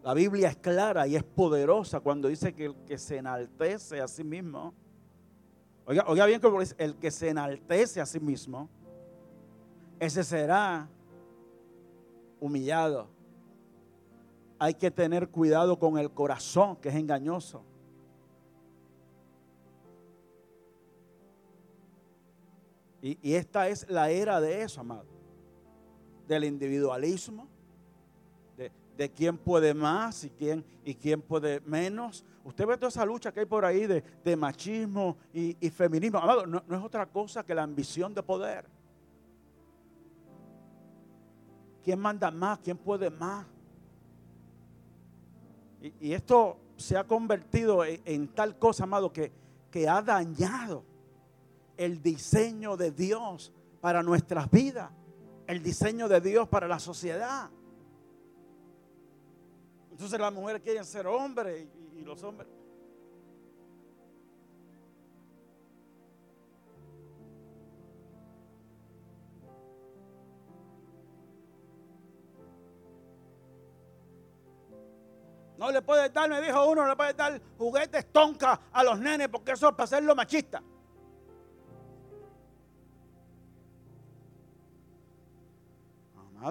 [0.04, 4.08] La Biblia es clara y es poderosa cuando dice que el que se enaltece a
[4.08, 4.74] sí mismo,
[5.86, 8.70] oiga, oiga bien como el que se enaltece a sí mismo,
[10.00, 10.88] ese será
[12.40, 13.08] humillado.
[14.60, 17.64] Hay que tener cuidado con el corazón que es engañoso.
[23.22, 25.06] Y, esta es la era de eso, amado.
[26.28, 27.48] Del individualismo,
[28.98, 32.26] de, quién puede más y quién, y quién puede menos.
[32.44, 36.18] Usted ve toda esa lucha que hay por ahí de, machismo y, feminismo.
[36.18, 38.66] Amado, no, es otra cosa que la ambición de poder.
[41.84, 42.60] ¿Quién manda más?
[42.60, 43.46] ¿Quién puede más?
[46.02, 49.32] Y, esto se ha convertido en, tal cosa, amado, que,
[49.72, 50.97] que ha dañado
[51.78, 54.92] el diseño de Dios para nuestras vidas,
[55.46, 57.50] el diseño de Dios para la sociedad.
[59.92, 62.48] Entonces las mujeres quieren ser hombres y, los hombres.
[75.58, 79.00] No le puede dar, me dijo uno, no le puede dar juguetes tonca a los
[79.00, 80.62] nenes porque eso es para hacerlo machista.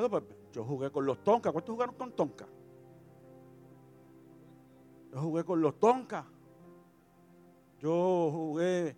[0.08, 1.52] Pues, yo jugué con los Tonka.
[1.52, 2.46] ¿Cuántos jugaron con Tonka?
[5.12, 6.24] Yo jugué con los Tonka.
[7.80, 8.96] Yo jugué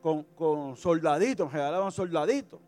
[0.00, 2.60] con, soldaditos, me regalaban soldaditos.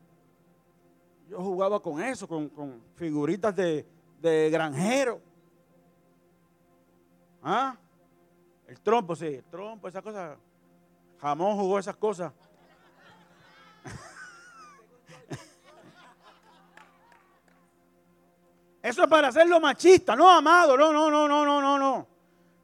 [1.29, 3.87] Yo jugaba con eso, con, figuritas de,
[4.21, 5.21] de granjero.
[7.43, 7.77] ¿Ah?
[8.67, 10.39] El trompo, sí, el trompo, esas cosas.
[11.19, 12.33] Jamón jugó esas cosas.
[18.83, 20.17] Eso es para hacerlo machista.
[20.17, 22.09] No, amado, no, no, no, no, no, no, no.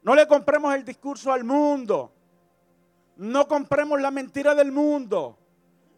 [0.01, 2.11] No le compremos el discurso al mundo.
[3.15, 5.37] No compremos la mentira del mundo.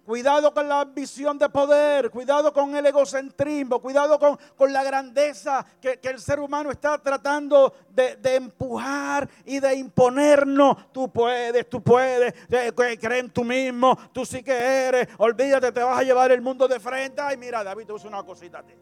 [0.03, 5.63] Cuidado con la ambición de poder, cuidado con el egocentrismo, cuidado con, con la grandeza
[5.79, 10.91] que, el ser humano está tratando de, empujar y de imponernos.
[10.91, 15.99] Tú puedes, tú puedes, cree en tú mismo, tú sí que eres, olvídate, te vas
[15.99, 17.21] a llevar el mundo de frente.
[17.21, 18.73] Ay, mira, David, te usa una cosita a ti.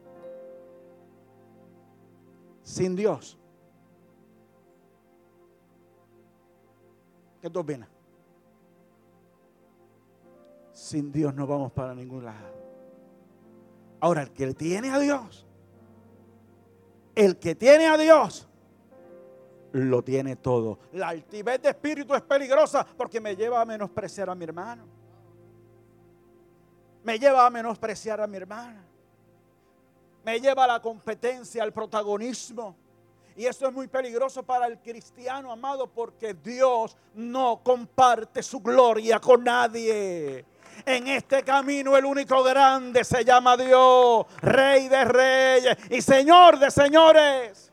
[2.69, 3.37] Sin Dios.
[7.41, 7.89] ¿Qué tú opinas?
[10.79, 12.57] sin Dios no vamos para ningún lado.
[13.99, 15.45] Ahora, el que tiene a Dios,
[17.15, 18.47] el que tiene a Dios,
[19.73, 20.79] lo tiene todo.
[20.93, 24.85] La altivez de espíritu es peligrosa porque me lleva a menospreciar a mi hermano.
[27.03, 28.83] Me lleva a menospreciar a mi hermana.
[30.23, 32.75] Me lleva a la competencia, al protagonismo.
[33.35, 39.19] Y eso es muy peligroso para el cristiano amado porque Dios no comparte su gloria
[39.19, 40.45] con nadie.
[40.85, 46.69] En este camino el único grande se llama Dios, Rey de reyes y Señor de
[46.69, 47.71] señores.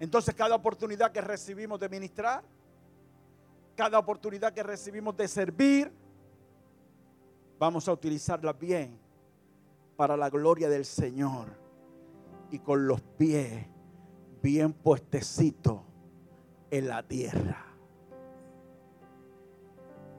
[0.00, 2.42] Entonces cada oportunidad que recibimos de ministrar,
[3.74, 5.92] cada oportunidad que recibimos de servir,
[7.58, 8.98] vamos a utilizarla bien
[9.96, 11.48] para la gloria del Señor
[12.50, 13.66] y con los pies
[14.42, 15.80] bien puestecitos
[16.70, 17.64] en la tierra.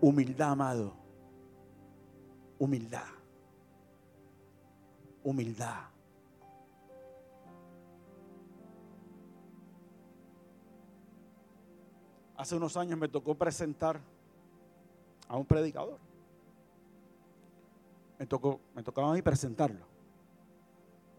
[0.02, 0.94] Humildad, amado.
[2.58, 3.08] Humildad.
[5.24, 5.90] Humildad.
[12.36, 14.00] Hace unos años me tocó presentar
[15.28, 16.09] a un predicador.
[18.20, 19.88] Me, tocó, me tocaba a mí presentarlo.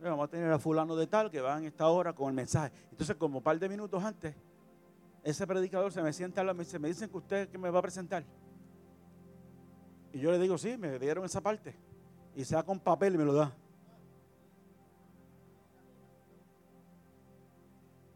[0.02, 2.72] Vamos a tener a fulano de tal que va en esta hora con el mensaje.
[2.90, 4.34] Entonces, como un par de minutos antes,
[5.22, 7.82] ese predicador se me sienta y dice, me dicen que usted que me va a
[7.82, 8.24] presentar.
[10.12, 11.74] Y yo le digo, sí, me dieron esa parte.
[12.34, 13.52] Y se con papel y me lo da.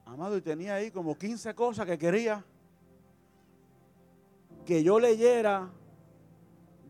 [0.06, 2.44] Amado, y tenía ahí como 15 cosas que quería
[4.64, 5.70] que yo leyera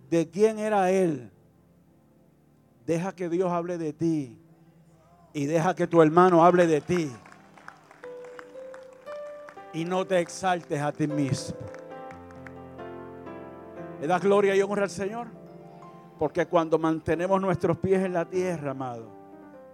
[0.09, 1.31] de quién era Él.
[2.87, 4.39] Deja que Dios hable de ti
[5.33, 7.11] y deja que tu hermano hable de ti.
[9.73, 11.57] Y no te exaltes a ti mismo.
[14.01, 15.29] ¿Le da gloria y honra al Señor?
[16.19, 19.09] Porque cuando mantenemos nuestros pies en la tierra, amado,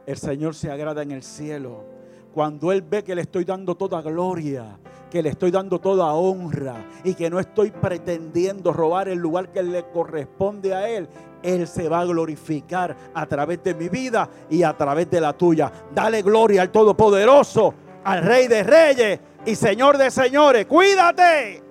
[0.07, 1.85] el Señor se agrada en el cielo.
[2.33, 4.79] Cuando Él ve que le estoy dando toda gloria,
[5.11, 9.63] que le estoy dando toda honra y que no estoy pretendiendo robar el lugar que
[9.63, 11.09] le corresponde a Él,
[11.43, 15.33] Él se va a glorificar a través de mi vida y a través de la
[15.33, 15.73] tuya.
[15.95, 17.75] Dale gloria al Todopoderoso,
[18.05, 20.67] al Rey de Reyes y Señor de Señores.
[20.67, 21.63] Cuídate.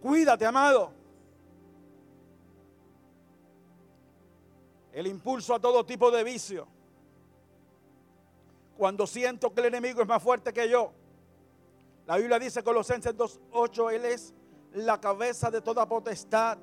[0.00, 0.92] Cuídate, amado.
[4.92, 6.66] El impulso a todo tipo de vicio.
[8.76, 10.92] Cuando siento que el enemigo es más fuerte que yo.
[12.06, 14.34] La Biblia dice Colosenses 2.8, Él es
[14.74, 16.58] la cabeza de toda potestad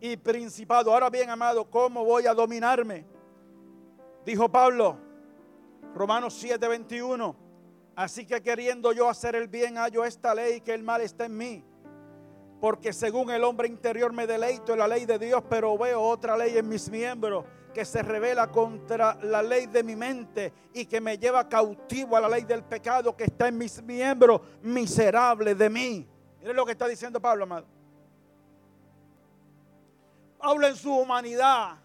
[0.00, 0.92] y principado.
[0.92, 3.06] Ahora bien, amado, ¿cómo voy a dominarme?
[4.24, 4.98] Dijo Pablo,
[5.94, 7.36] Romanos 7:21.
[7.96, 11.36] Así que queriendo yo hacer el bien, hallo esta ley que el mal está en
[11.36, 11.64] mí
[12.64, 16.34] porque según el hombre interior me deleito en la ley de Dios, pero veo otra
[16.34, 17.44] ley en mis miembros
[17.74, 22.22] que se revela contra la ley de mi mente y que me lleva cautivo a
[22.22, 26.08] la ley del pecado que está en mis miembros, miserable de mí.
[26.44, 27.66] Miren lo que está diciendo Pablo, amado.
[30.38, 31.78] Pablo en su humanidad,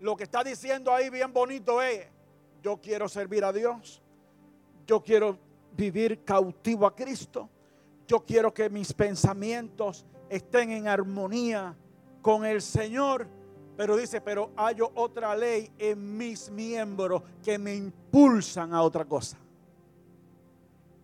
[0.00, 2.06] lo que está diciendo ahí bien bonito es,
[2.62, 4.00] yo quiero servir a Dios,
[4.86, 5.38] yo quiero
[5.76, 7.50] vivir cautivo a Cristo
[8.06, 11.76] yo quiero que mis pensamientos estén en armonía
[12.22, 13.26] con el Señor.
[13.76, 19.36] Pero dice, pero hay otra ley en mis miembros que me impulsan a otra cosa.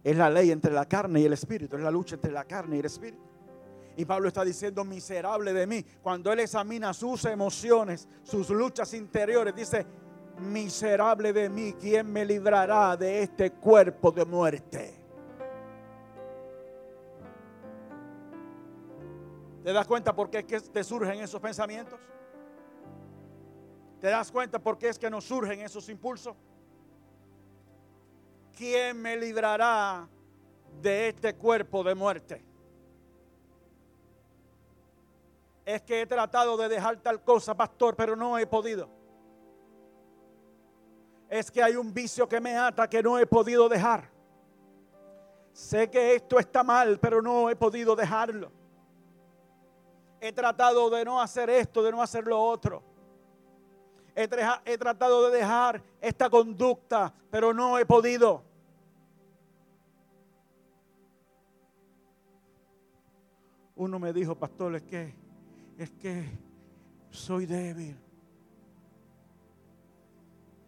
[0.03, 2.76] Es la ley entre la carne y el espíritu, es la lucha entre la carne
[2.76, 3.22] y el espíritu.
[3.96, 5.84] Y Pablo está diciendo, miserable de mí.
[6.03, 9.86] Cuando él examina sus emociones, sus luchas interiores, dice,
[10.38, 15.03] miserable de mí, ¿quién me librará de este cuerpo de muerte?
[19.62, 22.00] ¿Te das cuenta por qué es que te surgen esos pensamientos?
[24.00, 26.34] ¿Te das cuenta por qué es que nos surgen esos impulsos?
[28.62, 30.08] ¿Quién me librará
[30.80, 32.44] de este cuerpo de muerte?
[35.64, 38.88] Es que he tratado de dejar tal cosa, pastor, pero no he podido.
[41.28, 44.08] Es que hay un vicio que me ata que no he podido dejar.
[45.52, 48.52] Sé que esto está mal, pero no he podido dejarlo.
[50.20, 52.84] He tratado de no hacer esto, de no hacer lo otro.
[54.14, 54.28] He,
[54.78, 58.51] tratado de dejar esta conducta, pero no he podido.
[63.82, 65.12] Uno me dijo, pastor, es que,
[65.76, 66.24] es que
[67.10, 67.98] soy débil.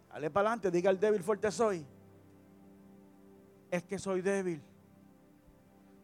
[0.09, 1.85] Dale para adelante, diga el débil fuerte soy.
[3.71, 4.61] Es que soy débil.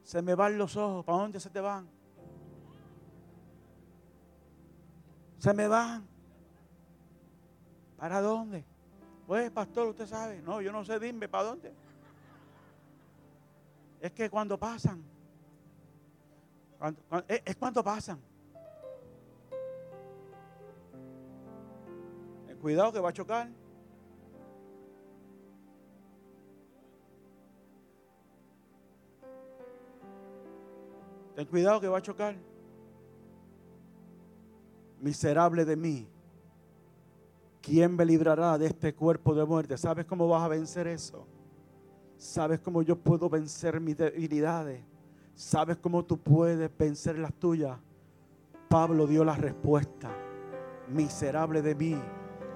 [0.04, 1.04] Se me van los ojos.
[1.04, 1.86] ¿Para dónde se te van?
[5.38, 6.08] Se me van.
[7.98, 8.64] ¿Para dónde?
[9.28, 10.42] Pues, pastor, usted sabe.
[10.42, 11.74] No, yo no sé, dime, ¿para dónde?
[14.00, 15.11] Es que cuando pasan,
[17.46, 18.20] es cuando pasan.
[22.62, 23.50] Cuidado que va a chocar.
[31.36, 32.36] Ten cuidado que va a chocar.
[35.00, 36.08] Miserable de mí.
[37.62, 39.76] ¿Quién me librará de este cuerpo de muerte?
[39.76, 41.26] ¿Sabes cómo vas a vencer eso?
[42.18, 44.91] ¿Sabes cómo yo puedo vencer mis debilidades?
[45.42, 47.76] ¿Sabes cómo tú puedes vencer las tuyas?
[48.70, 50.08] Pablo dio la respuesta.
[50.88, 52.00] Miserable de mí.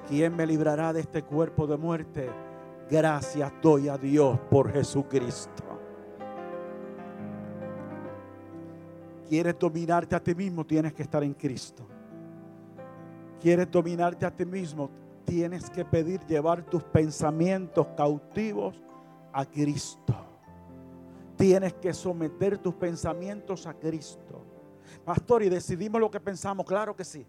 [0.07, 2.29] ¿Quién me librará de este cuerpo de muerte?
[2.87, 5.63] Gracias doy a Dios por Jesucristo.
[9.27, 10.63] ¿Quieres dominarte a ti mismo?
[10.63, 11.87] Tienes que estar en Cristo.
[13.41, 14.91] ¿Quieres dominarte a ti mismo?
[15.25, 18.79] Tienes que pedir llevar tus pensamientos cautivos
[19.33, 20.24] a Cristo.
[21.37, 24.43] Tienes que someter tus pensamientos a Cristo.
[25.03, 27.25] Pastor, y decidimos lo que pensamos, claro que sí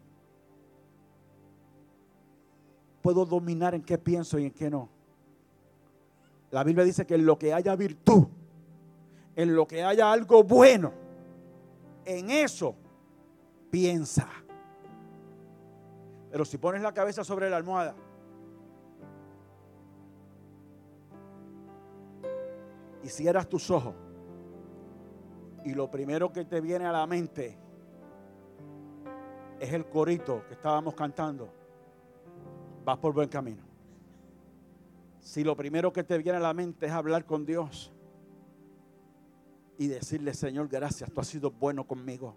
[3.07, 4.89] puedo dominar en qué pienso y en qué no.
[6.51, 8.27] La Biblia dice que en lo que haya virtud,
[9.37, 10.93] en lo que haya algo bueno,
[12.05, 12.75] en eso
[13.71, 14.29] piensa.
[16.33, 17.95] Pero si pones la cabeza sobre la almohada,
[23.07, 23.95] y cierras tus ojos,
[25.65, 27.57] y lo primero que te viene a la mente
[29.61, 31.49] es el corito que estábamos cantando
[32.85, 33.63] vas por buen camino.
[35.21, 37.93] Si lo primero que te viene a la mente es hablar con Dios
[39.79, 42.37] y decirle, Señor, gracias, tú has sido bueno conmigo.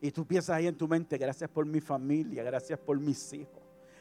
[0.00, 3.59] Y tú piensas ahí en tu mente, gracias por mi familia, gracias por mis hijos,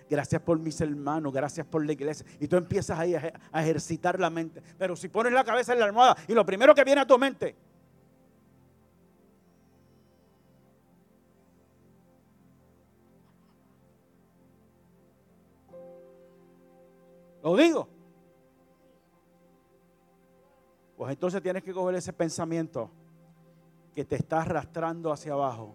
[0.09, 2.25] gracias por mis hermanos, gracias por la iglesia.
[2.39, 4.61] Y tú empiezas ahí a, ejercitar la mente.
[4.77, 7.17] Pero si pones la cabeza en la almohada y lo primero que viene a tu
[7.17, 7.55] mente
[17.41, 17.87] Lo digo.
[20.97, 22.91] Pues entonces tienes que coger ese pensamiento
[23.95, 25.73] que te está arrastrando hacia abajo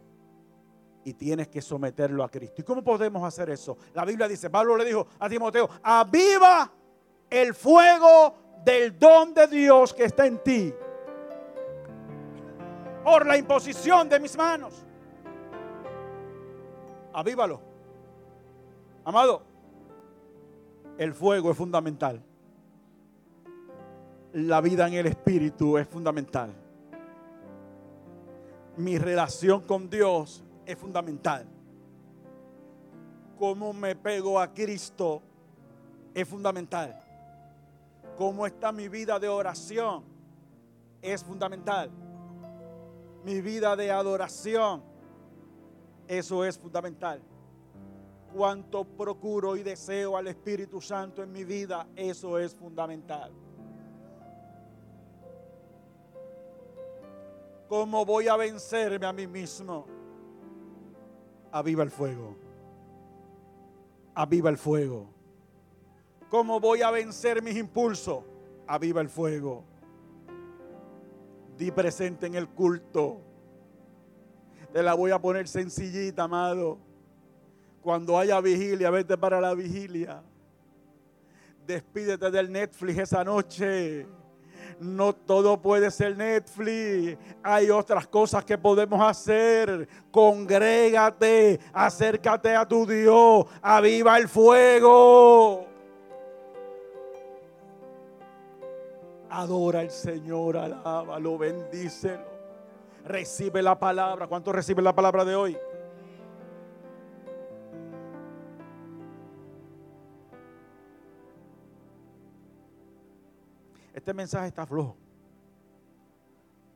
[1.04, 2.62] y tienes que someterlo a Cristo.
[2.62, 3.76] ¿Y cómo podemos hacer eso?
[3.92, 6.70] La Biblia dice, Pablo le dijo a Timoteo, aviva
[7.28, 8.34] el fuego
[8.64, 10.72] del don de Dios que está en ti
[13.04, 14.84] por la imposición de mis manos.
[17.12, 17.60] Avívalo.
[19.04, 19.42] Amado,
[20.96, 22.22] el fuego es fundamental.
[24.32, 26.52] La vida en el Espíritu es fundamental.
[28.76, 31.46] Mi relación con Dios es fundamental.
[33.38, 35.22] Cómo me pego a Cristo
[36.14, 37.00] es fundamental.
[38.16, 40.04] Cómo está mi vida de oración
[41.02, 41.90] es fundamental.
[43.24, 44.82] Mi vida de adoración,
[46.06, 47.20] eso es fundamental
[48.34, 53.32] cuanto procuro y deseo al Espíritu Santo en mi vida, eso es fundamental.
[57.68, 59.86] ¿Cómo voy a vencerme a mí mismo?
[61.54, 62.34] Aviva el fuego.
[64.12, 65.06] Aviva el fuego.
[66.28, 68.24] ¿Cómo voy a vencer mis impulsos?
[68.66, 69.62] Aviva el fuego.
[71.56, 73.20] Di presente en el culto.
[74.72, 76.76] Te la voy a poner sencillita, amado.
[77.82, 80.24] Cuando haya vigilia, vete para la vigilia.
[81.64, 84.08] Despídete del Netflix esa noche.
[84.80, 87.18] No todo puede ser Netflix.
[87.42, 89.88] Hay otras cosas que podemos hacer.
[90.10, 95.66] Congrégate, acércate a tu Dios, aviva el fuego.
[99.30, 102.22] Adora al Señor, alábalo, bendícelo.
[103.04, 104.26] Recibe la palabra.
[104.26, 105.58] ¿Cuánto recibe la palabra de hoy?
[114.04, 114.98] Este mensaje está flojo.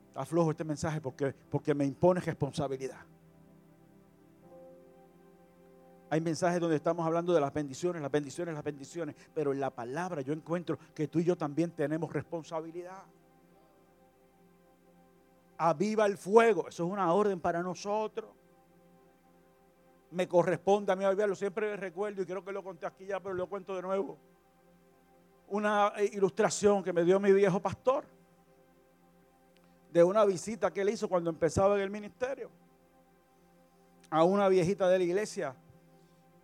[0.09, 3.01] Está flojo este mensaje porque, porque me impone responsabilidad.
[6.09, 9.69] Hay mensajes donde estamos hablando de las bendiciones, las bendiciones, las bendiciones, pero en la
[9.69, 13.03] palabra yo encuentro que tú y yo también tenemos responsabilidad.
[15.59, 18.31] Aviva el fuego, eso es una orden para nosotros.
[20.13, 23.35] Me corresponde a mí avivarlo, siempre recuerdo y creo que lo conté aquí ya, pero
[23.35, 24.17] lo cuento de nuevo.
[25.49, 28.05] Una ilustración que me dio mi viejo pastor
[29.93, 32.51] de una visita que él hizo cuando empezaba en el ministerio
[34.11, 35.57] a una viejita de la iglesia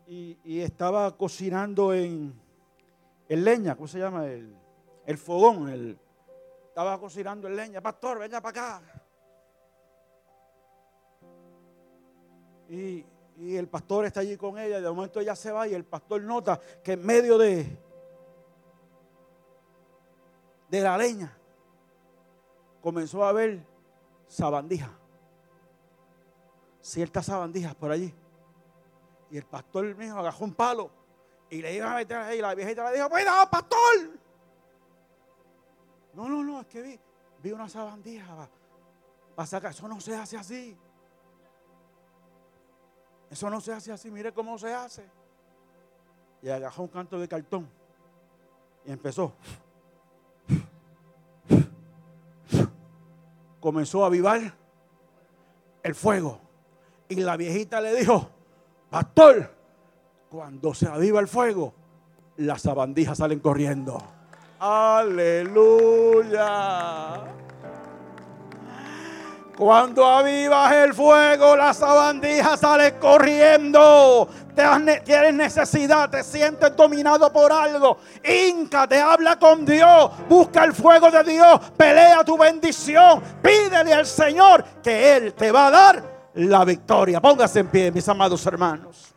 [0.07, 2.35] y, estaba cocinando en,
[3.29, 4.27] leña, ¿cómo se llama?
[4.27, 5.99] El, fogón, el,
[6.69, 7.81] estaba cocinando en leña.
[7.81, 8.83] Pastor, venga para acá.
[12.69, 13.05] Y,
[13.39, 14.81] y, el pastor está allí con ella.
[14.81, 17.67] De momento ella se va y el pastor nota que en medio de,
[20.69, 21.37] de la leña
[22.83, 23.65] comenzó a ver
[24.27, 24.91] sabandijas.
[26.83, 28.15] Ciertas sabandijas por allí.
[29.31, 30.91] Y el pastor mismo agarró un palo
[31.49, 32.39] y le iba a meter ahí.
[32.39, 33.79] Y la viejita le dijo: ¡Cuidado, pastor!
[36.13, 37.01] No, no, no, es que vi,
[37.43, 38.49] vi una sabandija
[39.35, 39.71] para sacar.
[39.71, 40.77] Eso no se hace así.
[43.31, 44.11] Eso no se hace así.
[44.11, 45.09] Mire cómo se hace.
[46.43, 47.69] Y agarró un canto de cartón
[48.85, 49.33] y empezó.
[53.65, 54.53] Comenzó a avivar
[55.83, 56.39] el fuego.
[57.09, 58.29] Y la viejita le dijo,
[58.91, 59.55] Pastor,
[60.29, 61.73] cuando se aviva el fuego,
[62.37, 64.03] las sabandijas salen corriendo.
[64.59, 65.65] Aleluya.
[69.57, 74.29] Cuando avivas el fuego, las sabandijas salen corriendo.
[75.05, 77.99] tienes necesidad, te sientes dominado por algo.
[78.25, 80.11] Inca, te habla con Dios.
[80.29, 81.61] Busca el fuego de Dios.
[81.77, 83.23] Pelea tu bendición.
[83.41, 86.03] Pídele al Señor que Él te va a dar
[86.35, 87.21] la victoria.
[87.21, 89.14] Póngase en pie, mis amados hermanos.